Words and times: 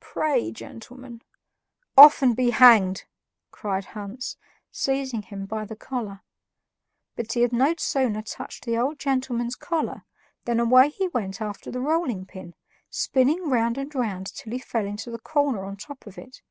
"Pray, 0.00 0.52
gentlemen." 0.52 1.22
"Off, 1.96 2.20
and 2.20 2.36
be 2.36 2.50
hanged!" 2.50 3.04
cried 3.50 3.86
Hans, 3.96 4.36
seizing 4.70 5.22
him 5.22 5.46
by 5.46 5.64
the 5.64 5.74
collar. 5.74 6.20
But 7.16 7.32
he 7.32 7.40
had 7.40 7.50
no 7.54 7.74
sooner 7.78 8.20
touched 8.20 8.66
the 8.66 8.76
old 8.76 8.98
gentleman's 8.98 9.56
collar 9.56 10.04
than 10.44 10.60
away 10.60 10.90
he 10.90 11.08
went 11.08 11.40
after 11.40 11.70
the 11.70 11.80
rolling 11.80 12.26
pin, 12.26 12.54
spinning 12.90 13.48
round 13.48 13.78
and 13.78 13.94
round 13.94 14.26
till 14.34 14.52
he 14.52 14.58
fell 14.58 14.84
into 14.84 15.10
the 15.10 15.18
corner 15.18 15.64
on 15.64 15.76
the 15.76 15.80
top 15.80 16.06
of 16.06 16.18
it. 16.18 16.42